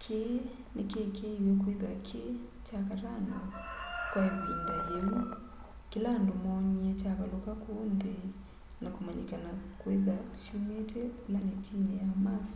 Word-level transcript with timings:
kĩĩ 0.00 0.30
nĩkĩĩkĩĩwe 0.74 1.50
kwĩthĩwa 1.60 1.94
kĩ 2.06 2.22
kya 2.66 2.78
katano 2.88 3.38
kwa 4.10 4.20
ĩvinda 4.28 4.76
yĩũ 4.90 5.18
kĩla 5.90 6.10
andũ 6.18 6.34
moonĩe 6.42 6.90
kyavalũka 7.00 7.52
kũũ 7.62 7.82
nthĩ 7.94 8.16
nakũmanyĩkana 8.82 9.50
kwĩtha 9.80 10.16
syũmite 10.40 11.00
vũlanetinĩ 11.20 11.92
ya 12.02 12.08
mars 12.24 12.52